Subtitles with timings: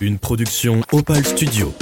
[0.00, 1.72] Une production Opal Studio.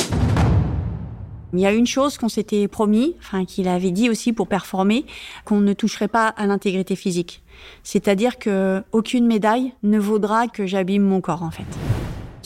[1.52, 5.04] Il y a une chose qu'on s'était promis, enfin qu'il avait dit aussi pour performer,
[5.44, 7.42] qu'on ne toucherait pas à l'intégrité physique.
[7.82, 11.66] C'est-à-dire que aucune médaille ne vaudra que j'abîme mon corps en fait.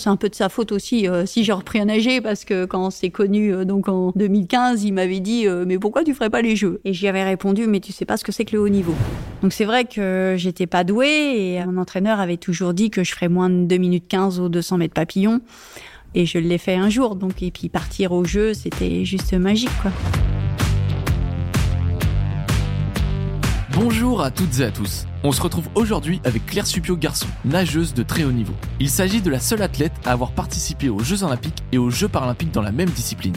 [0.01, 2.65] C'est un peu de sa faute aussi euh, si j'ai repris à nager parce que
[2.65, 6.15] quand on s'est connu euh, donc en 2015, il m'avait dit euh, mais pourquoi tu
[6.15, 6.81] ferais pas les jeux?
[6.87, 8.95] Et j'y avais répondu mais tu sais pas ce que c'est que le haut niveau.
[9.43, 13.13] Donc c'est vrai que j'étais pas douée et mon entraîneur avait toujours dit que je
[13.13, 15.43] ferais moins de 2 minutes 15 aux 200 mètres papillon
[16.15, 19.69] et je l'ai fait un jour donc et puis partir au jeu, c'était juste magique
[19.83, 19.93] quoi.
[23.83, 25.07] Bonjour à toutes et à tous.
[25.25, 28.53] On se retrouve aujourd'hui avec Claire Supio Garçon, nageuse de très haut niveau.
[28.79, 32.07] Il s'agit de la seule athlète à avoir participé aux Jeux Olympiques et aux Jeux
[32.07, 33.35] Paralympiques dans la même discipline.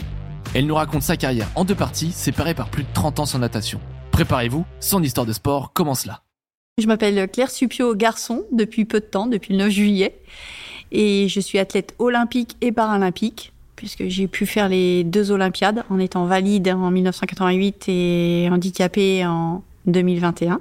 [0.54, 3.38] Elle nous raconte sa carrière en deux parties, séparées par plus de 30 ans sans
[3.38, 3.80] natation.
[4.10, 6.20] Préparez-vous, son histoire de sport commence là.
[6.76, 10.20] Je m'appelle Claire Supio Garçon depuis peu de temps, depuis le 9 juillet.
[10.92, 15.98] Et je suis athlète olympique et paralympique, puisque j'ai pu faire les deux Olympiades en
[15.98, 20.60] étant valide en 1988 et handicapée en 2021.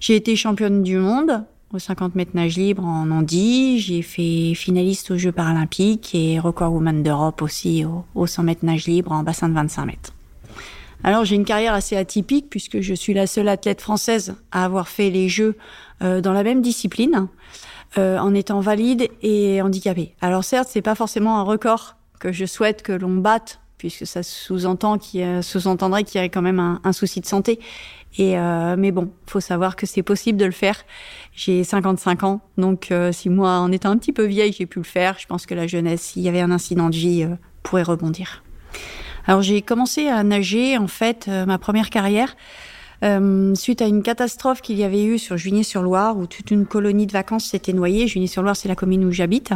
[0.00, 3.80] J'ai été championne du monde aux 50 mètres nage libre en Andy.
[3.80, 8.86] J'ai fait finaliste aux Jeux paralympiques et record woman d'Europe aussi aux 100 mètres nage
[8.86, 10.12] libre en bassin de 25 mètres.
[11.02, 14.88] Alors j'ai une carrière assez atypique puisque je suis la seule athlète française à avoir
[14.88, 15.56] fait les Jeux
[16.02, 17.28] euh, dans la même discipline,
[17.98, 20.14] euh, en étant valide et handicapée.
[20.22, 24.22] Alors certes, c'est pas forcément un record que je souhaite que l'on batte puisque ça
[24.22, 27.60] sous-entendrait qu'il y a quand même un souci de santé.
[28.16, 30.76] Et euh, mais bon, faut savoir que c'est possible de le faire.
[31.34, 34.78] J'ai 55 ans, donc euh, si moi, en étant un petit peu vieille, j'ai pu
[34.78, 37.34] le faire, je pense que la jeunesse, s'il y avait un incident de vie, euh,
[37.62, 38.44] pourrait rebondir.
[39.26, 42.36] Alors j'ai commencé à nager en fait euh, ma première carrière
[43.02, 47.06] euh, suite à une catastrophe qu'il y avait eu sur Juigné-sur-Loire, où toute une colonie
[47.06, 48.06] de vacances s'était noyée.
[48.06, 49.52] Juigné-sur-Loire, c'est la commune où j'habite.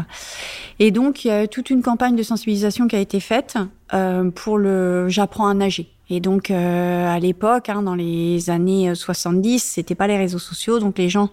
[0.79, 3.57] Et donc, il y a toute une campagne de sensibilisation qui a été faite
[3.95, 5.89] euh, pour le j'apprends à nager.
[6.11, 10.79] Et donc, euh, à l'époque, hein, dans les années 70, c'était pas les réseaux sociaux,
[10.79, 11.31] donc les gens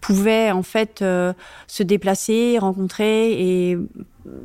[0.00, 1.32] pouvaient en fait euh,
[1.66, 3.78] se déplacer, rencontrer et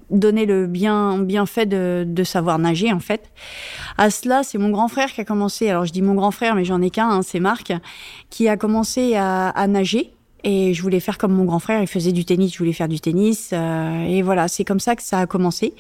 [0.10, 3.32] donner le bien bienfait de, de savoir nager en fait.
[3.98, 5.70] À cela, c'est mon grand frère qui a commencé.
[5.70, 7.74] Alors je dis mon grand frère, mais j'en ai qu'un, hein, c'est Marc,
[8.30, 10.14] qui a commencé à, à, nager.
[10.46, 12.90] Et je voulais faire comme mon grand frère, il faisait du tennis, je voulais faire
[12.90, 13.52] du tennis.
[13.54, 15.74] Euh, et voilà, c'est comme ça que ça a commencé.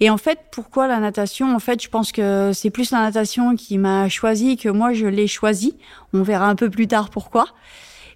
[0.00, 1.54] Et en fait, pourquoi la natation?
[1.54, 5.06] En fait, je pense que c'est plus la natation qui m'a choisi que moi je
[5.06, 5.76] l'ai choisi.
[6.12, 7.46] On verra un peu plus tard pourquoi.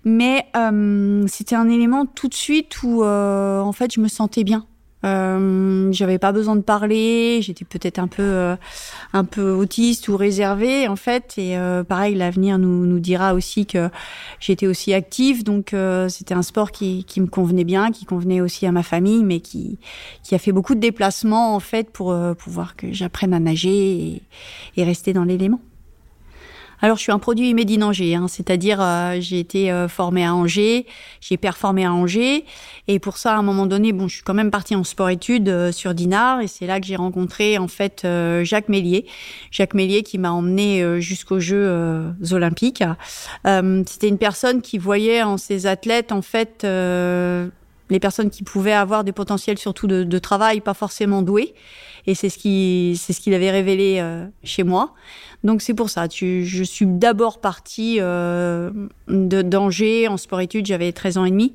[0.05, 4.45] Mais euh, c'était un élément tout de suite où euh, en fait je me sentais
[4.45, 4.67] bien.
[5.05, 8.57] Euh, j'avais pas besoin de parler, j'étais peut-être un peu euh,
[9.13, 13.65] un peu autiste ou réservée en fait et euh, pareil l'avenir nous nous dira aussi
[13.65, 13.91] que
[14.41, 15.73] j'étais aussi active donc
[16.09, 19.39] c'était un sport qui qui me convenait bien, qui convenait aussi à ma famille mais
[19.39, 19.79] qui
[20.25, 24.23] qui a fait beaucoup de déplacements en fait pour pouvoir que j'apprenne à nager
[24.77, 25.61] et rester dans l'élément.
[26.81, 30.25] Alors, je suis un produit Made in Angers, hein, c'est-à-dire euh, j'ai été euh, formée
[30.25, 30.87] à Angers,
[31.21, 32.45] j'ai performé à Angers,
[32.87, 35.49] et pour ça, à un moment donné, bon, je suis quand même partie en sport-études
[35.49, 38.07] euh, sur Dinard, et c'est là que j'ai rencontré en fait
[38.43, 39.07] Jacques Mélier,
[39.51, 42.85] Jacques Mélier qui m'a emmené euh, jusqu'aux Jeux olympiques.
[43.45, 46.65] C'était une personne qui voyait en ces athlètes en fait
[47.91, 51.55] les personnes qui pouvaient avoir des potentiels surtout de, de travail, pas forcément doués.
[52.07, 54.95] Et c'est ce qui, c'est ce qu'il avait révélé euh, chez moi.
[55.45, 56.09] Donc c'est pour ça.
[56.09, 58.71] Tu, je suis d'abord partie euh,
[59.09, 60.67] de d'Angers en sport-études.
[60.67, 61.55] J'avais 13 ans et demi.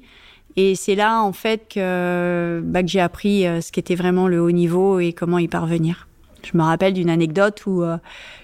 [0.56, 4.42] Et c'est là en fait que, bah, que j'ai appris euh, ce qu'était vraiment le
[4.42, 6.08] haut niveau et comment y parvenir.
[6.52, 7.98] Je me rappelle d'une anecdote où euh,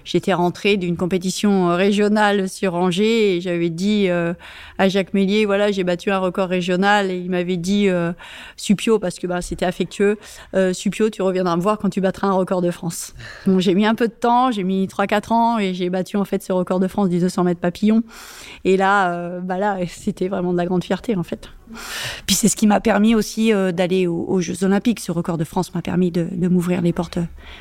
[0.04, 4.32] j'étais rentrée d'une compétition euh, régionale sur Angers et j'avais dit euh,
[4.78, 7.88] à Jacques Mélier, voilà, j'ai battu un record régional et il m'avait dit,
[8.56, 10.18] Supio, parce que bah, c'était affectueux,
[10.72, 13.14] Supio, tu reviendras me voir quand tu battras un record de France.
[13.46, 16.24] Bon, j'ai mis un peu de temps, j'ai mis 3-4 ans et j'ai battu en
[16.24, 18.02] fait ce record de France du 200 mètres papillon.
[18.64, 21.50] Et là, bah là, c'était vraiment de la grande fierté en fait.
[22.26, 25.00] Puis c'est ce qui m'a permis aussi d'aller aux, aux, Jeux Olympiques.
[25.00, 27.18] Ce record de France m'a permis de, de m'ouvrir les portes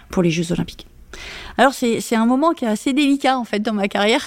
[0.09, 0.87] pour les Jeux Olympiques.
[1.57, 4.23] Alors c'est un moment qui est assez délicat en fait dans ma carrière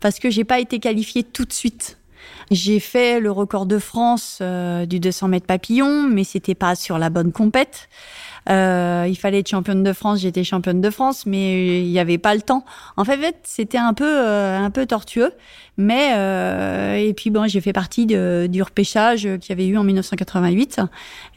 [0.00, 1.98] parce que j'ai pas été qualifiée tout de suite.
[2.50, 6.98] J'ai fait le record de France euh, du 200 mètres papillon, mais c'était pas sur
[6.98, 7.88] la bonne compète.
[8.50, 12.18] Euh, il fallait être championne de France, j'étais championne de France, mais il n'y avait
[12.18, 12.64] pas le temps.
[12.98, 15.32] En fait, c'était un peu euh, un peu tortueux,
[15.78, 16.10] mais
[17.08, 20.80] et puis bon, j'ai fait partie de, du repêchage qu'il y avait eu en 1988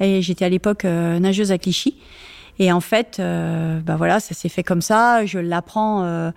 [0.01, 1.95] et j'étais à l'époque nageuse à Clichy.
[2.59, 5.25] Et en fait, euh, bah voilà, ça s'est fait comme ça.
[5.25, 6.31] Je l'apprends euh,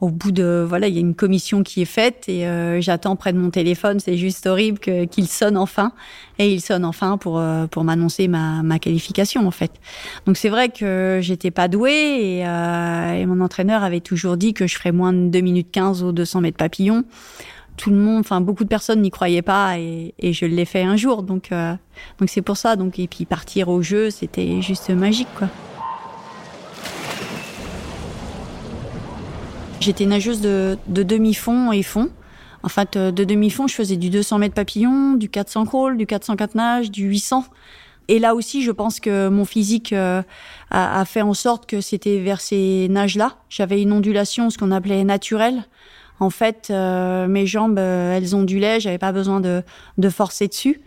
[0.00, 3.16] au bout de voilà, il y a une commission qui est faite et euh, j'attends
[3.16, 4.00] près de mon téléphone.
[4.00, 5.92] C'est juste horrible qu'il sonne enfin
[6.38, 9.72] et il sonne enfin pour pour m'annoncer ma, ma qualification en fait.
[10.26, 14.66] Donc c'est vrai que j'étais pas douée et, et, mon entraîneur avait toujours dit que
[14.66, 17.04] je ferais moins de 2 minutes 15 aux 200 mètres papillon
[17.76, 20.96] tout le monde, enfin beaucoup de personnes n'y croyaient pas et, je l'ai fait un
[20.96, 21.22] jour.
[21.22, 21.50] Donc
[22.18, 22.76] donc c'est pour ça.
[22.76, 25.48] Donc et puis partir au jeu, c'était juste magique quoi.
[29.80, 32.10] J'étais nageuse de, de demi-fond et fond.
[32.62, 36.06] En fait, euh, de demi-fond, je faisais du 200 mètres papillon, du 400 crawl, du
[36.06, 37.44] 404 nage, du 800.
[38.08, 40.22] Et là aussi, je pense que mon physique euh,
[40.70, 43.36] a, a, fait en sorte que c'était vers ces nages-là.
[43.48, 45.62] J'avais une ondulation, ce qu'on appelait naturelle.
[46.18, 49.62] En fait, euh, mes jambes, euh, elles ondulaient, j'avais pas besoin de,
[49.98, 50.80] de forcer dessus.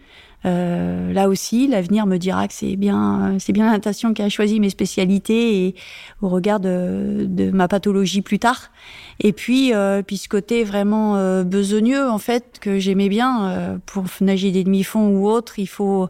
[0.46, 4.30] Euh, là aussi, l'avenir me dira que c'est bien, c'est bien la natation qui a
[4.30, 5.76] choisi mes spécialités et
[6.22, 8.72] au regard de, de ma pathologie plus tard.
[9.20, 13.78] Et puis, euh, puis ce côté vraiment euh, besogneux en fait que j'aimais bien euh,
[13.86, 16.08] pour nager des demi-fonds ou autre, il faut,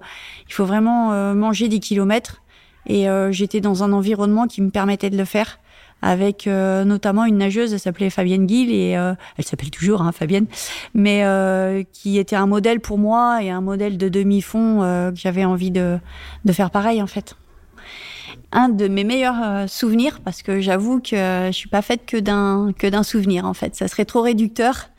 [0.47, 2.41] il faut vraiment manger des kilomètres.
[2.87, 5.59] Et j'étais dans un environnement qui me permettait de le faire
[6.01, 10.11] avec euh, notamment une nageuse, elle s'appelait Fabienne Gill et euh, elle s'appelle toujours hein,
[10.11, 10.47] Fabienne,
[10.93, 15.17] mais euh, qui était un modèle pour moi et un modèle de demi-fond euh, que
[15.17, 15.99] j'avais envie de,
[16.45, 17.35] de faire pareil en fait.
[18.51, 22.17] Un de mes meilleurs euh, souvenirs, parce que j'avoue que je suis pas faite que
[22.17, 24.89] d'un que d'un souvenir en fait, ça serait trop réducteur.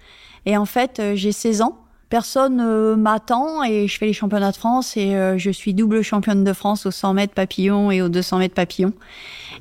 [0.47, 1.79] Et en fait, j'ai 16 ans
[2.10, 6.02] personne euh, m'attend et je fais les championnats de France et euh, je suis double
[6.02, 8.92] championne de France aux 100 mètres papillon et aux 200 mètres papillon.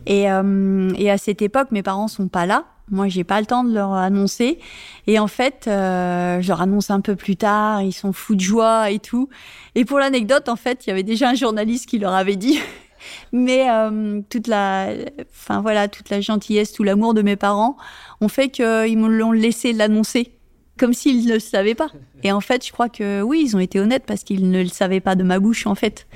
[0.05, 2.65] Et, euh, et à cette époque, mes parents sont pas là.
[2.91, 4.59] Moi, j'ai pas le temps de leur annoncer.
[5.05, 7.83] Et en fait, euh, je leur annonce un peu plus tard.
[7.83, 9.29] Ils sont fous de joie et tout.
[9.75, 12.59] Et pour l'anecdote, en fait, il y avait déjà un journaliste qui leur avait dit.
[13.31, 14.89] Mais euh, toute la,
[15.31, 17.77] enfin voilà, toute la gentillesse, tout l'amour de mes parents
[18.21, 20.38] ont fait qu'ils me l'ont laissé l'annoncer
[20.79, 21.89] comme s'ils ne le savaient pas.
[22.23, 24.69] Et en fait, je crois que oui, ils ont été honnêtes parce qu'ils ne le
[24.69, 26.07] savaient pas de ma bouche, en fait.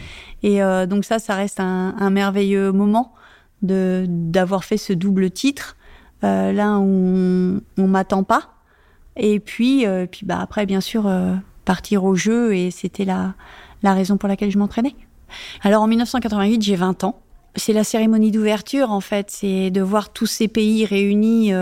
[0.42, 3.14] Et euh, donc ça, ça reste un, merveilleux moment
[3.62, 5.78] de d'avoir fait ce double titre,
[6.24, 8.54] euh, là où on, on m'attend pas.
[9.16, 13.36] Et puis, euh, puis bah après, bien sûr, euh, partir au jeu, et c'était la,
[13.84, 14.96] la raison pour laquelle je m'entraînais.
[15.62, 17.20] Alors en 1988, j'ai 20 ans.
[17.56, 19.30] C'est la cérémonie d'ouverture, en fait.
[19.30, 21.54] C'est de voir tous ces pays réunis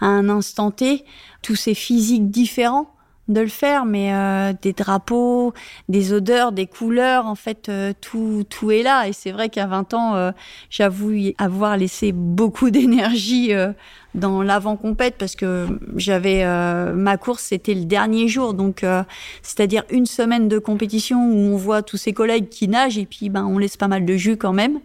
[0.00, 1.04] à un instant T,
[1.42, 2.90] tous ces physiques différents
[3.28, 5.52] de le faire, mais euh, des drapeaux,
[5.88, 9.08] des odeurs, des couleurs, en fait, euh, tout, tout est là.
[9.08, 10.30] Et c'est vrai qu'à 20 ans, euh,
[10.70, 13.72] j'avoue avoir laissé beaucoup d'énergie euh,
[14.16, 15.66] dans l'avant-compète parce que
[15.96, 19.02] j'avais euh, ma course, c'était le dernier jour, donc euh,
[19.42, 23.28] c'est-à-dire une semaine de compétition où on voit tous ses collègues qui nagent et puis
[23.28, 24.80] ben on laisse pas mal de jus quand même.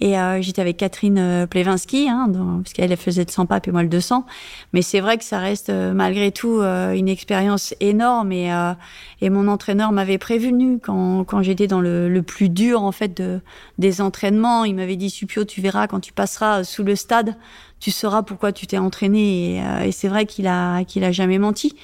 [0.00, 2.30] Et euh, j'étais avec Catherine Plevinski, hein,
[2.62, 4.26] parce qu'elle faisait le 100 pape et moi le 200.
[4.74, 8.50] Mais c'est vrai que ça reste malgré tout une expérience énorme et,
[9.22, 13.40] mon entraîneur m'avait prévenu quand, j'étais dans le, plus dur en fait de,
[13.78, 14.64] des entraînements.
[14.64, 17.36] Il m'avait dit Supio, tu verras quand tu passeras sous le stade,
[17.80, 19.56] tu sauras pourquoi tu t'es entraîné.
[19.56, 21.74] Et, euh, et c'est vrai qu'il a qu'il a jamais menti.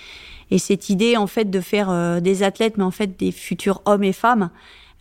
[0.50, 3.83] Et cette idée en fait de faire euh, des athlètes, mais en fait des futurs
[3.85, 4.50] hommes et femmes.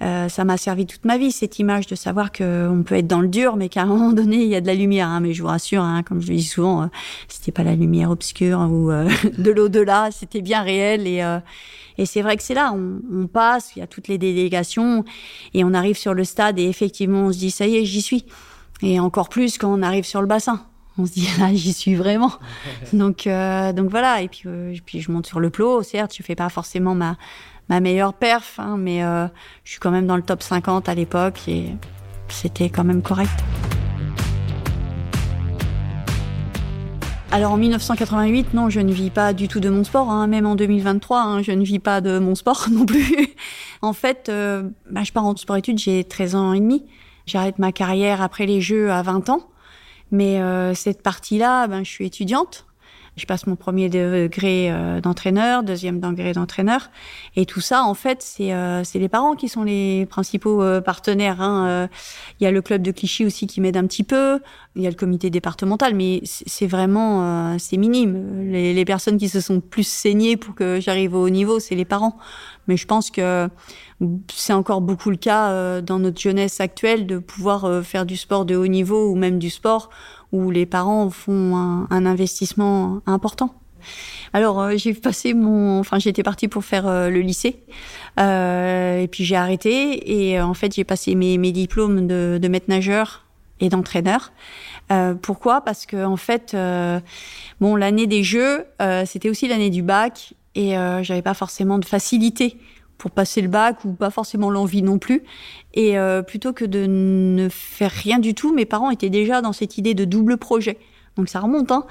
[0.01, 3.21] Euh, ça m'a servi toute ma vie, cette image de savoir qu'on peut être dans
[3.21, 5.07] le dur, mais qu'à un moment donné, il y a de la lumière.
[5.07, 5.19] Hein.
[5.19, 6.85] Mais je vous rassure, hein, comme je le dis souvent, euh,
[7.27, 11.05] c'était pas la lumière obscure ou euh, de l'au-delà, c'était bien réel.
[11.05, 11.39] Et, euh,
[11.99, 15.05] et c'est vrai que c'est là, on, on, passe, il y a toutes les délégations,
[15.53, 18.01] et on arrive sur le stade, et effectivement, on se dit, ça y est, j'y
[18.01, 18.25] suis.
[18.81, 20.65] Et encore plus quand on arrive sur le bassin.
[20.97, 22.33] On se dit, là, j'y suis vraiment.
[22.93, 24.47] donc, euh, donc voilà, et puis,
[24.85, 27.17] puis je monte sur le plot, certes, je fais pas forcément ma
[27.71, 29.27] ma meilleure perf, hein, mais euh,
[29.63, 31.67] je suis quand même dans le top 50 à l'époque et
[32.27, 33.31] c'était quand même correct.
[37.31, 40.45] Alors en 1988, non, je ne vis pas du tout de mon sport, hein, même
[40.45, 43.29] en 2023, hein, je ne vis pas de mon sport non plus.
[43.81, 46.85] en fait, euh, bah, je pars en sport-études, j'ai 13 ans et demi.
[47.25, 49.47] J'arrête ma carrière après les Jeux à 20 ans.
[50.11, 52.65] Mais euh, cette partie-là, ben, je suis étudiante,
[53.17, 56.89] je passe mon premier degré euh, d'entraîneur, deuxième degré d'entraîneur.
[57.35, 61.41] Et tout ça, en fait, c'est euh, les parents qui sont les principaux euh, partenaires.
[61.41, 61.67] Hein.
[61.67, 61.87] Euh,
[62.39, 64.39] il y a le club de Clichy aussi qui m'aide un petit peu.
[64.75, 68.49] Il y a le comité départemental, mais c'est vraiment, euh, c'est minime.
[68.49, 71.85] Les, personnes qui se sont plus saignées pour que j'arrive au haut niveau, c'est les
[71.85, 72.17] parents.
[72.67, 73.49] Mais je pense que
[74.33, 78.55] c'est encore beaucoup le cas dans notre jeunesse actuelle de pouvoir faire du sport de
[78.55, 79.89] haut niveau ou même du sport
[80.31, 83.55] où les parents font un, un investissement important.
[84.33, 87.63] Alors euh, j'ai passé mon, enfin j'étais partie pour faire euh, le lycée
[88.19, 92.47] euh, et puis j'ai arrêté et en fait j'ai passé mes, mes diplômes de, de
[92.47, 93.25] maître nageur
[93.59, 94.31] et d'entraîneur.
[94.91, 95.61] Euh, pourquoi?
[95.61, 96.99] Parce que en fait, euh,
[97.61, 101.77] bon, l'année des Jeux, euh, c'était aussi l'année du bac et euh, j'avais pas forcément
[101.77, 102.57] de facilité
[103.01, 105.23] pour passer le bac ou pas forcément l'envie non plus.
[105.73, 109.53] Et euh, plutôt que de ne faire rien du tout, mes parents étaient déjà dans
[109.53, 110.77] cette idée de double projet.
[111.17, 111.71] Donc ça remonte.
[111.71, 111.85] Hein.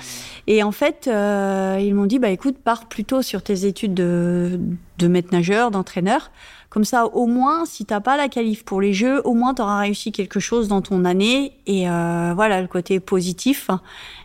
[0.47, 4.61] Et en fait, euh, ils m'ont dit, bah écoute, pars plutôt sur tes études de,
[4.99, 6.31] de maître nageur, d'entraîneur.
[6.69, 9.81] Comme ça, au moins, si t'as pas la qualif pour les Jeux, au moins t'auras
[9.81, 11.55] réussi quelque chose dans ton année.
[11.67, 13.69] Et euh, voilà, le côté positif.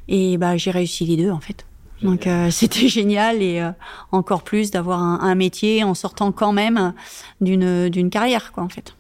[0.08, 1.66] Et bah j'ai réussi les deux en fait.
[2.02, 3.72] Donc euh, c'était génial et euh,
[4.12, 6.94] encore plus d'avoir un, un métier en sortant quand même
[7.42, 8.96] d'une d'une carrière quoi en fait.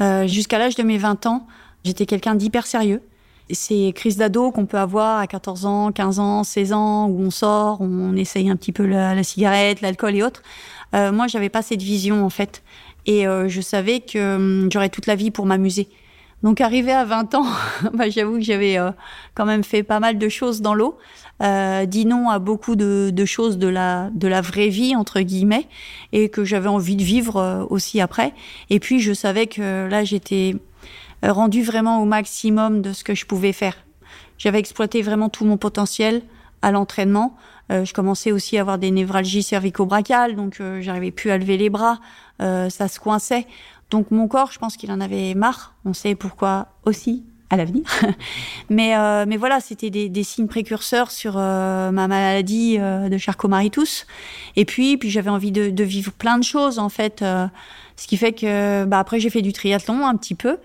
[0.00, 1.46] Euh, Jusqu'à l'âge de mes 20 ans,
[1.84, 3.02] j'étais quelqu'un d'hyper sérieux.
[3.52, 7.30] Ces crises d'ado qu'on peut avoir à 14 ans, 15 ans, 16 ans, où on
[7.30, 10.42] sort, on essaye un petit peu la, la cigarette, l'alcool et autres.
[10.94, 12.62] Euh, moi, j'avais pas cette vision en fait,
[13.06, 15.88] et euh, je savais que hum, j'aurais toute la vie pour m'amuser.
[16.42, 17.46] Donc, arrivé à 20 ans,
[17.94, 18.90] bah, j'avoue que j'avais euh,
[19.34, 20.98] quand même fait pas mal de choses dans l'eau,
[21.42, 25.20] euh, dit non à beaucoup de, de choses de la de la vraie vie entre
[25.20, 25.66] guillemets,
[26.12, 28.32] et que j'avais envie de vivre euh, aussi après.
[28.70, 30.56] Et puis, je savais que là, j'étais
[31.24, 33.76] euh, rendu vraiment au maximum de ce que je pouvais faire.
[34.38, 36.22] J'avais exploité vraiment tout mon potentiel
[36.62, 37.36] à l'entraînement.
[37.70, 41.56] Euh, je commençais aussi à avoir des névralgies cervico-brachiales, donc euh, j'arrivais plus à lever
[41.56, 42.00] les bras,
[42.42, 43.46] euh, ça se coinçait.
[43.90, 45.74] Donc mon corps, je pense qu'il en avait marre.
[45.84, 47.82] On sait pourquoi aussi à l'avenir.
[48.70, 53.18] mais euh, mais voilà, c'était des, des signes précurseurs sur euh, ma maladie euh, de
[53.18, 54.06] Charcot-Marie-Tous.
[54.56, 57.46] Et puis puis j'avais envie de, de vivre plein de choses en fait, euh,
[57.96, 60.58] ce qui fait que bah après j'ai fait du triathlon un petit peu.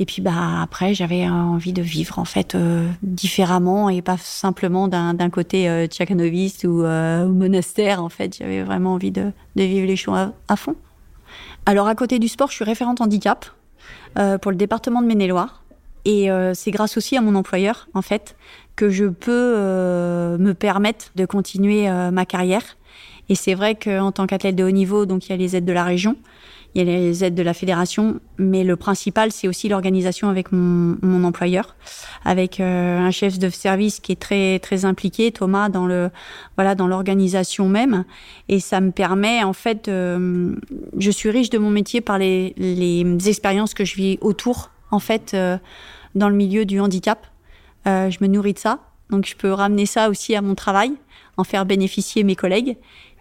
[0.00, 4.88] Et puis bah après j'avais envie de vivre en fait euh, différemment et pas simplement
[4.88, 8.38] d'un côté euh, tchakanoviste ou, euh, ou monastère en fait.
[8.38, 10.74] J'avais vraiment envie de, de vivre les choses à fond.
[11.66, 13.46] Alors à côté du sport, je suis référente handicap
[14.18, 15.62] euh, pour le département de Maine-et-Loire.
[16.04, 18.36] Et euh, c'est grâce aussi à mon employeur, en fait,
[18.74, 22.62] que je peux euh, me permettre de continuer ma carrière.
[23.30, 25.64] Et c'est vrai qu'en tant qu'athlète de haut niveau, donc il y a les aides
[25.64, 26.16] de la région,
[26.74, 30.50] il y a les aides de la fédération, mais le principal, c'est aussi l'organisation avec
[30.50, 31.76] mon, employeur,
[32.24, 36.10] avec euh, un chef de service qui est très très impliqué, Thomas, dans le
[36.56, 38.04] voilà dans l'organisation même,
[38.48, 40.56] et ça me permet en fait, euh,
[40.98, 44.98] je suis riche de mon métier par les, les expériences que je vis autour, en
[44.98, 45.56] fait, euh,
[46.16, 47.26] dans le milieu du handicap.
[47.86, 50.92] Je me nourris de ça, donc je peux ramener ça aussi à mon travail,
[51.36, 52.76] en faire bénéficier mes collègues.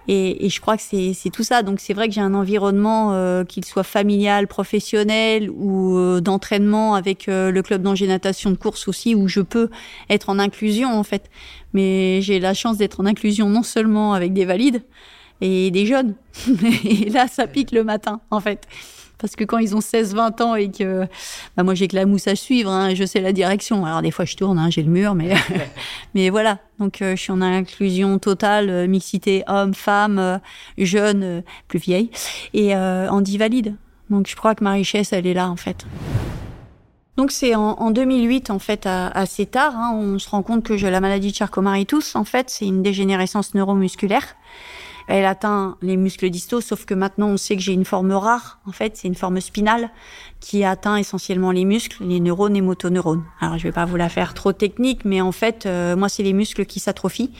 [0.07, 1.61] Et, et je crois que c'est tout ça.
[1.61, 6.95] Donc c'est vrai que j'ai un environnement, euh, qu'il soit familial, professionnel ou euh, d'entraînement
[6.95, 9.69] avec euh, le club d'Angers Natation de course aussi, où je peux
[10.09, 11.29] être en inclusion en fait.
[11.73, 14.83] Mais j'ai la chance d'être en inclusion non seulement avec des valides
[15.41, 16.15] et des jeunes.
[16.85, 18.67] et là, ça pique le matin en fait.
[19.19, 21.05] Parce que quand ils ont 16-20 ans et que
[21.55, 23.85] bah moi j'ai que la mousse à suivre, hein, je sais la direction.
[23.85, 25.35] Alors des fois je tourne, hein, j'ai le mur, mais
[26.15, 26.59] mais voilà.
[26.79, 30.37] Donc euh, je suis en inclusion totale, euh, mixité homme, femme, euh,
[30.77, 32.09] jeune, euh, plus vieille
[32.53, 33.75] et euh, handi valide.
[34.09, 35.85] Donc je crois que ma richesse elle est là en fait.
[37.17, 40.77] Donc c'est en, en 2008 en fait assez tard, hein, on se rend compte que
[40.77, 42.15] j'ai la maladie de Charcot-Marie-Tooth.
[42.15, 44.37] En fait c'est une dégénérescence neuromusculaire.
[45.09, 48.59] Elle atteint les muscles distaux, sauf que maintenant on sait que j'ai une forme rare.
[48.67, 49.89] En fait, c'est une forme spinale
[50.39, 53.23] qui atteint essentiellement les muscles, les neurones et motoneurones.
[53.41, 56.21] Alors je vais pas vous la faire trop technique, mais en fait, euh, moi c'est
[56.21, 57.31] les muscles qui s'atrophient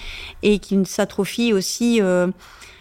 [0.42, 2.02] et qui s'atrophient aussi.
[2.02, 2.28] euh,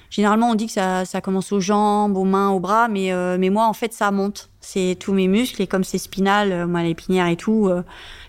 [0.08, 3.36] généralement, on dit que ça, ça commence aux jambes, aux mains, aux bras, mais euh,
[3.38, 4.48] mais moi en fait ça monte.
[4.60, 7.82] C'est tous mes muscles et comme c'est spinal, euh, moi l'épinière et tout, euh,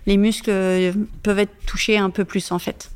[0.06, 2.90] les muscles euh, peuvent être touchés un peu plus en fait.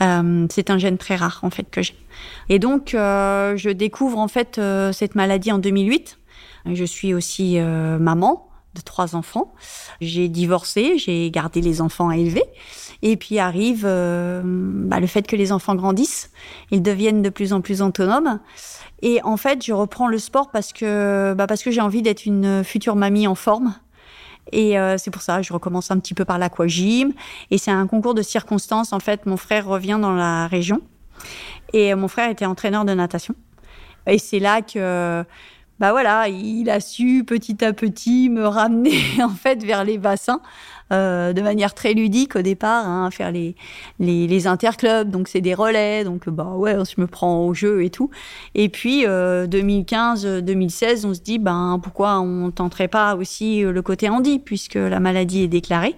[0.00, 1.94] Euh, c'est un gène très rare en fait que j'ai.
[2.50, 6.18] Et donc, euh, je découvre en fait euh, cette maladie en 2008.
[6.72, 9.54] Je suis aussi euh, maman de trois enfants.
[10.00, 12.42] J'ai divorcé, j'ai gardé les enfants à élever.
[13.02, 16.30] Et puis arrive bah, le fait que les enfants grandissent,
[16.70, 18.40] ils deviennent de plus en plus autonomes.
[19.02, 22.62] Et en fait, je reprends le sport parce que, bah, que j'ai envie d'être une
[22.62, 23.74] future mamie en forme.
[24.52, 27.12] Et c'est pour ça, je recommence un petit peu par l'aquagym.
[27.50, 28.92] Et c'est un concours de circonstances.
[28.92, 30.80] En fait, mon frère revient dans la région.
[31.72, 33.34] Et euh, mon frère était entraîneur de natation.
[34.06, 35.24] Et c'est là que,
[35.78, 40.40] bah voilà, il a su petit à petit me ramener en fait vers les bassins
[40.92, 43.54] euh, de manière très ludique au départ, hein, faire les,
[44.00, 47.90] les, interclubs, donc c'est des relais, donc bah ouais, je me prends au jeu et
[47.90, 48.10] tout.
[48.56, 53.82] Et puis euh, 2015-2016, on se dit ben pourquoi on tenterait pas aussi euh, le
[53.82, 55.94] côté handi puisque la maladie est déclarée.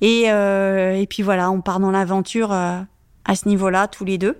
[0.00, 2.80] Et, euh, et puis voilà, on part dans l'aventure euh,
[3.24, 4.36] à ce niveau-là tous les deux.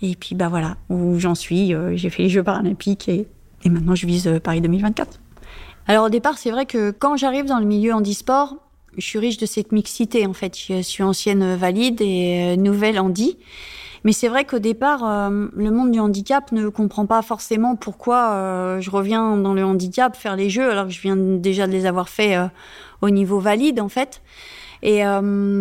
[0.00, 1.74] Et puis bah voilà où j'en suis.
[1.74, 3.26] euh, J'ai fait les Jeux paralympiques et,
[3.64, 5.20] maintenant je vise euh, Paris 2024.
[5.86, 8.56] Alors au départ, c'est vrai que quand j'arrive dans le milieu handisport,
[8.96, 10.56] je suis riche de cette mixité en fait.
[10.56, 13.38] Je suis ancienne valide et nouvelle handi.
[14.04, 18.32] Mais c'est vrai qu'au départ, euh, le monde du handicap ne comprend pas forcément pourquoi
[18.32, 21.72] euh, je reviens dans le handicap faire les jeux alors que je viens déjà de
[21.72, 22.46] les avoir faits euh,
[23.02, 24.22] au niveau valide en fait.
[24.82, 25.02] Et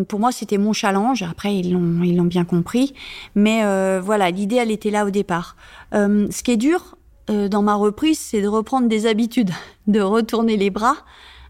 [0.07, 1.23] pour moi, c'était mon challenge.
[1.23, 2.93] Après, ils l'ont, ils l'ont bien compris.
[3.35, 3.61] Mais
[3.99, 5.55] voilà, l'idée, elle était là au départ.
[5.91, 6.97] ce qui est dur
[7.27, 9.51] dans ma reprise, c'est de reprendre des habitudes,
[9.87, 10.97] de retourner les bras,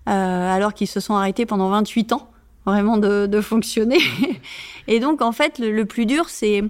[0.06, 2.30] alors qu'ils se sont arrêtés pendant 28 ans
[2.72, 4.00] vraiment de, fonctionner.
[4.88, 6.64] Et donc, en fait, le, plus dur, c'est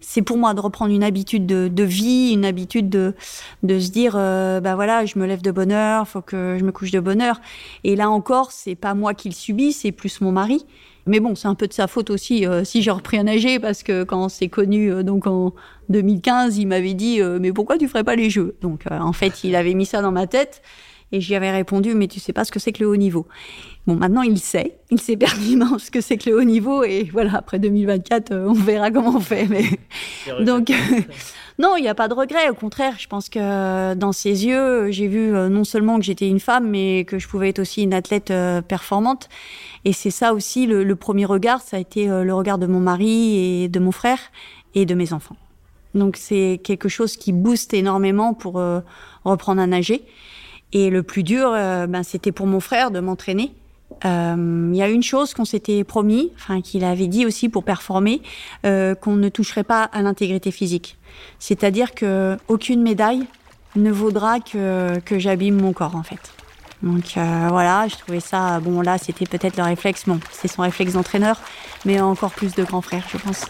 [0.00, 3.14] c'est pour moi de reprendre une habitude de, vie, une habitude de,
[3.62, 6.64] de se dire, euh, bah voilà, je me lève de bonne heure, faut que je
[6.64, 7.40] me couche de bonne heure.
[7.84, 10.66] Et là encore, c'est pas moi qui le subis, c'est plus mon mari.
[11.06, 13.58] Mais bon, c'est un peu de sa faute aussi euh, si j'ai repris à nager
[13.58, 15.54] parce que quand c'est connu, euh, donc en
[15.88, 18.56] 2015, il m'avait dit mais pourquoi tu ferais pas les jeux?
[18.60, 20.62] Donc en fait, il avait mis ça dans ma tête
[21.14, 23.26] et j'y avais répondu mais tu sais pas ce que c'est que le haut niveau.
[23.86, 24.78] Bon, maintenant, il sait.
[24.90, 26.84] Il sait pertinemment ce que c'est que le haut niveau.
[26.84, 29.46] Et voilà, après 2024, euh, on verra comment on fait.
[29.46, 29.64] Mais...
[30.42, 30.72] Donc,
[31.58, 32.48] non, il n'y a pas de regret.
[32.48, 36.04] Au contraire, je pense que euh, dans ses yeux, j'ai vu euh, non seulement que
[36.04, 38.32] j'étais une femme, mais que je pouvais être aussi une athlète
[38.66, 39.28] performante.
[39.84, 43.64] Et c'est ça aussi, le, premier regard, ça a été le regard de mon mari
[43.64, 44.18] et de mon frère
[44.74, 45.36] et de mes enfants.
[45.94, 48.62] Donc, c'est quelque chose qui booste énormément pour
[49.24, 50.06] reprendre à nager.
[50.74, 53.54] Et le plus dur, ben, c'était pour mon frère de m'entraîner
[54.04, 57.64] euh, il y a une chose qu'on s'était promis, enfin qu'il avait dit aussi pour
[57.64, 58.20] performer,
[58.66, 60.98] euh, qu'on ne toucherait pas à l'intégrité physique.
[61.38, 63.24] C'est-à-dire que aucune médaille
[63.76, 66.32] ne vaudra que, que j'abîme mon corps en fait.
[66.82, 70.62] Donc euh, voilà, je trouvais ça bon là c'était peut-être le réflexe, bon c'est son
[70.62, 71.40] réflexe d'entraîneur,
[71.86, 73.46] mais encore plus de grand frère je pense.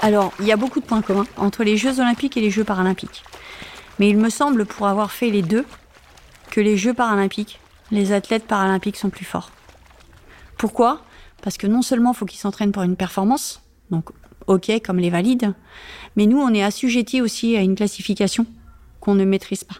[0.00, 2.64] Alors il y a beaucoup de points communs entre les Jeux olympiques et les Jeux
[2.64, 3.24] paralympiques,
[4.00, 5.66] mais il me semble pour avoir fait les deux
[6.50, 7.60] que les Jeux paralympiques,
[7.92, 9.52] les athlètes paralympiques sont plus forts.
[10.56, 11.04] Pourquoi?
[11.42, 14.10] Parce que non seulement faut qu'ils s'entraînent pour une performance, donc
[14.46, 15.54] ok comme les valides,
[16.16, 18.46] mais nous on est assujettis aussi à une classification
[19.00, 19.76] qu'on ne maîtrise pas.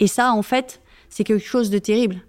[0.00, 2.22] Et ça en fait c'est quelque chose de terrible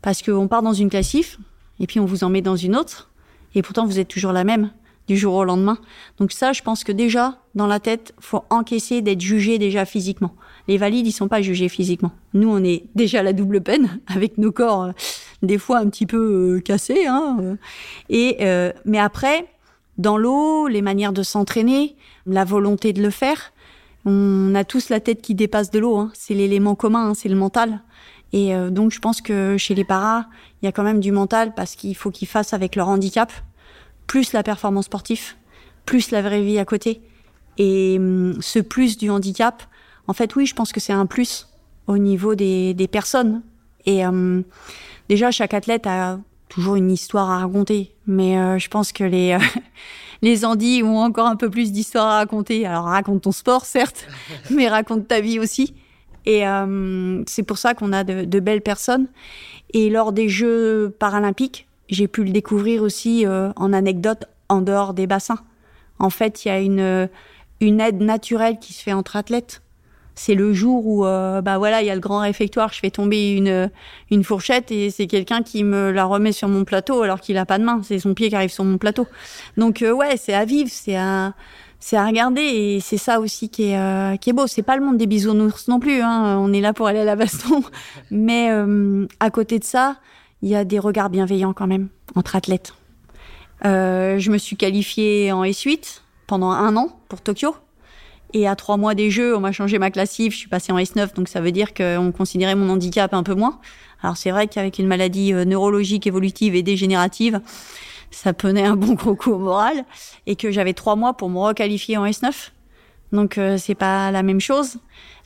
[0.00, 1.38] parce qu'on part dans une classif
[1.78, 3.10] et puis on vous en met dans une autre
[3.54, 4.70] et pourtant vous êtes toujours la même
[5.08, 5.78] du jour au lendemain.
[6.18, 10.34] Donc ça, je pense que déjà, dans la tête, faut encaisser d'être jugé déjà physiquement.
[10.68, 12.12] Les valides, ils sont pas jugés physiquement.
[12.34, 14.92] Nous, on est déjà la double peine, avec nos corps euh,
[15.42, 17.06] des fois un petit peu euh, cassés.
[17.06, 17.56] Hein, euh.
[18.08, 18.38] et,
[18.84, 19.46] mais après,
[19.98, 23.52] dans l'eau, les manières de s'entraîner, la volonté de le faire,
[24.04, 25.96] on a tous la tête qui dépasse de l'eau.
[25.96, 26.10] Hein.
[26.14, 27.80] C'est l'élément commun, hein, c'est le mental.
[28.32, 30.26] Et donc, je pense que chez les paras,
[30.60, 33.32] il y a quand même du mental parce qu'il faut qu'ils fassent avec leur handicap
[34.06, 35.34] plus la performance sportive,
[35.84, 37.00] plus la vraie vie à côté.
[37.58, 39.62] Et hum, ce plus du handicap,
[40.08, 41.48] en fait, oui, je pense que c'est un plus
[41.86, 43.42] au niveau des, des personnes.
[43.86, 44.44] Et hum,
[45.08, 47.94] déjà, chaque athlète a toujours une histoire à raconter.
[48.06, 49.38] Mais euh, je pense que les, euh,
[50.22, 52.66] les Andis ont encore un peu plus d'histoire à raconter.
[52.66, 54.06] Alors, raconte ton sport, certes,
[54.50, 55.74] mais raconte ta vie aussi.
[56.24, 59.06] Et hum, c'est pour ça qu'on a de, de, belles personnes.
[59.72, 64.94] Et lors des Jeux paralympiques, j'ai pu le découvrir aussi euh, en anecdote en dehors
[64.94, 65.38] des bassins.
[65.98, 67.08] En fait, il y a une,
[67.60, 69.62] une aide naturelle qui se fait entre athlètes.
[70.16, 72.90] C'est le jour où, euh, bah voilà, il y a le grand réfectoire, je fais
[72.90, 73.70] tomber une,
[74.10, 77.46] une fourchette et c'est quelqu'un qui me la remet sur mon plateau alors qu'il a
[77.46, 77.80] pas de main.
[77.84, 79.06] C'est son pied qui arrive sur mon plateau.
[79.56, 81.34] Donc euh, ouais, c'est à vivre, c'est à,
[81.78, 84.46] c'est à regarder et c'est ça aussi qui est, qui est beau.
[84.46, 86.00] C'est pas le monde des bisounours non plus.
[86.00, 86.38] Hein.
[86.40, 87.62] On est là pour aller à la baston,
[88.10, 88.50] mais
[89.20, 89.96] à côté de ça,
[90.42, 92.72] il y a des regards bienveillants quand même entre athlètes.
[93.64, 97.56] Euh, je me suis qualifiée en S8 pendant un an pour Tokyo.
[98.32, 100.78] Et à trois mois des Jeux, on m'a changé ma classif, je suis passée en
[100.78, 103.60] S9, donc ça veut dire qu'on considérait mon handicap un peu moins.
[104.02, 107.40] Alors c'est vrai qu'avec une maladie euh, neurologique évolutive et dégénérative,
[108.10, 109.84] ça prenait un bon gros coup au moral,
[110.26, 112.50] et que j'avais trois mois pour me requalifier en S9.
[113.12, 114.78] Donc euh, c'est pas la même chose.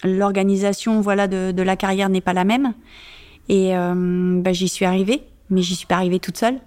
[0.04, 2.74] L'organisation, voilà, de, la carrière n'est pas la même.
[3.48, 6.58] Et euh, bah, j'y suis arrivée, mais j'y suis pas arrivée toute seule.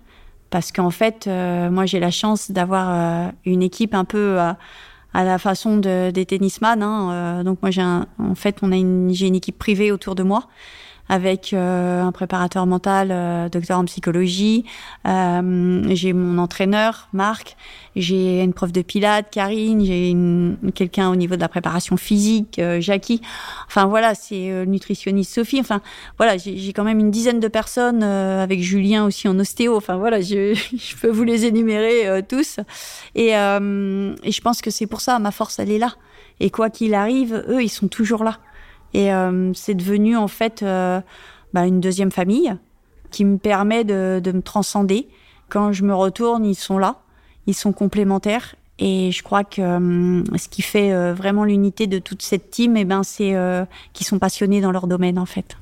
[0.50, 4.38] Parce qu'en fait, euh, moi, j'ai la chance d'avoir euh, une équipe un peu
[5.14, 6.82] à la façon de, des tennisman.
[6.82, 7.44] Hein.
[7.44, 10.48] donc moi, j'ai en fait, on a une, j'ai une équipe privée autour de moi
[11.10, 14.66] avec euh, un préparateur mental, euh, docteur en psychologie.
[15.06, 17.58] Euh, j'ai mon entraîneur, Marc.
[17.96, 19.86] J'ai une prof de pilates, Karine.
[19.86, 20.16] J'ai
[20.74, 23.22] quelqu'un au niveau de la préparation physique, Jackie.
[23.68, 25.60] Enfin voilà, c'est nutritionniste Sophie.
[25.60, 25.80] Enfin
[26.18, 29.78] voilà, j'ai quand même une dizaine de personnes avec Julien aussi en ostéo.
[29.78, 32.60] Enfin voilà, je, je peux vous les énumérer tous.
[33.14, 35.94] Et, et je pense que c'est pour ça, ma force, elle est là.
[36.40, 38.40] Et quoi qu'il arrive, eux, ils sont toujours là.
[38.94, 41.02] Et euh, c'est devenu en fait, euh,
[41.54, 42.54] bah, une deuxième famille
[43.12, 45.08] qui me permet de, me transcender.
[45.50, 46.98] Quand je me retourne, ils sont là,
[47.48, 52.24] ils sont complémentaires et je crois que euh, ce qui fait vraiment l'unité de toute
[52.24, 53.36] cette team, eh ben, c'est
[53.94, 55.58] qu'ils sont passionnés dans leur domaine, en fait.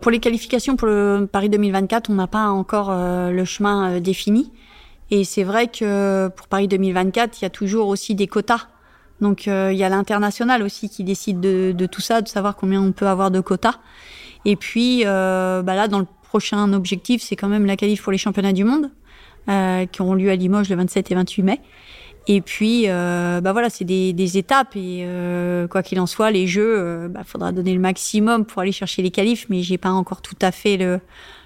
[0.00, 4.52] Pour les qualifications pour le Paris 2024, on n'a pas encore le chemin défini.
[5.10, 8.66] Et c'est vrai que pour Paris 2024, il y a toujours aussi des quotas.
[9.22, 12.82] Donc il y a l'international aussi qui décide de, de, tout ça, de savoir combien
[12.82, 13.78] on peut avoir de quotas.
[14.44, 18.18] Et puis bah là, dans le prochain objectif, c'est quand même la qualif pour les
[18.18, 18.90] championnats du monde.
[19.48, 21.60] Euh, qui auront lieu à Limoges le 27 et 28 mai.
[22.28, 26.30] Et puis, euh, bah voilà, c'est des, des, étapes et euh, quoi qu'il en soit,
[26.30, 29.78] les jeux, euh, bah, faudra donner le maximum pour aller chercher les qualifs, mais j'ai
[29.78, 31.00] pas encore tout à fait le,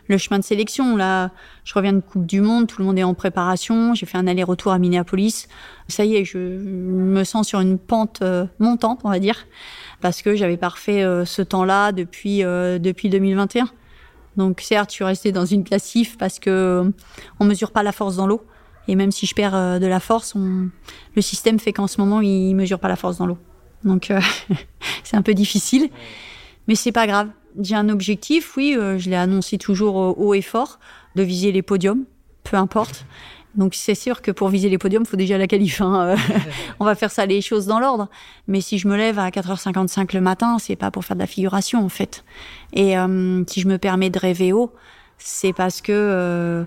[0.08, 0.96] le chemin de sélection.
[0.96, 1.30] Là,
[1.64, 3.94] je reviens de Coupe du Monde, tout le monde est en préparation.
[3.94, 5.48] J'ai fait un aller-retour à Minneapolis.
[5.88, 9.46] Ça y est, je me sens sur une pente euh, montante, on va dire,
[10.00, 13.68] parce que j'avais parfait ce temps-là depuis depuis 2021.
[14.36, 16.90] Donc certes, je suis restée dans une classif parce que euh,
[17.40, 18.44] on mesure pas la force dans l'eau.
[18.88, 20.68] Et même si je perds euh, de la force, on...
[21.14, 23.38] le système fait qu'en ce moment, il mesure pas la force dans l'eau.
[23.84, 24.20] Donc euh,
[25.04, 25.88] c'est un peu difficile,
[26.68, 27.28] mais c'est pas grave.
[27.60, 30.78] J'ai un objectif, oui, je l'ai annoncé toujours haut et fort,
[31.14, 32.04] de viser les podiums,
[32.44, 33.06] peu importe.
[33.56, 35.80] Donc c'est sûr que pour viser les podiums, il faut déjà la qualif.
[35.80, 36.14] Hein.
[36.80, 38.08] On va faire ça les choses dans l'ordre.
[38.46, 41.26] Mais si je me lève à 4h55 le matin, c'est pas pour faire de la
[41.26, 42.24] figuration en fait.
[42.72, 44.72] Et euh, si je me permets de rêver haut,
[45.18, 46.64] c'est parce que euh,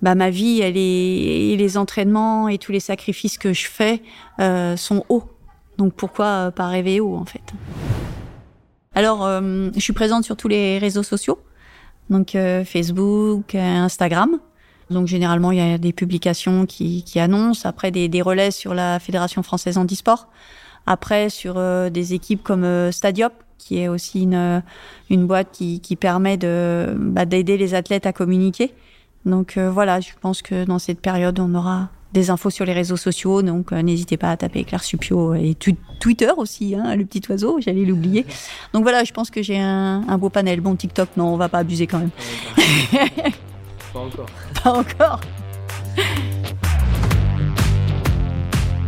[0.00, 4.02] bah, ma vie, elle est, et les entraînements et tous les sacrifices que je fais
[4.40, 5.24] euh, sont hauts.
[5.76, 7.42] Donc pourquoi pas rêver haut en fait?
[8.94, 11.38] Alors, euh, je suis présente sur tous les réseaux sociaux,
[12.10, 14.38] donc euh, Facebook, Instagram.
[14.90, 18.74] Donc généralement, il y a des publications qui, qui annoncent, après des, des, relais sur
[18.74, 20.28] la Fédération française handisport,
[20.86, 24.60] après sur euh, des équipes comme euh, Stadiop, qui est aussi une, euh,
[25.10, 28.74] une boîte qui, qui permet de bah, d'aider les athlètes à communiquer.
[29.24, 32.72] Donc euh, voilà, je pense que dans cette période, on aura des infos sur les
[32.72, 35.56] réseaux sociaux, donc euh, n'hésitez pas à taper Claire Supio et
[36.00, 38.26] Twitter aussi, hein, le petit oiseau, j'allais l'oublier.
[38.72, 40.60] Donc voilà, je pense que j'ai un, un beau panel.
[40.60, 42.10] Bon, TikTok, non, on va pas abuser quand même.
[43.92, 44.26] Pas encore.
[44.62, 45.20] Pas encore.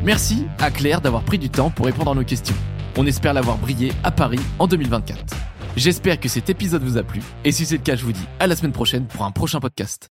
[0.04, 2.54] Merci à Claire d'avoir pris du temps pour répondre à nos questions.
[2.96, 5.34] On espère l'avoir brillé à Paris en 2024.
[5.76, 8.24] J'espère que cet épisode vous a plu, et si c'est le cas, je vous dis
[8.38, 10.02] à la semaine prochaine pour un prochain podcast.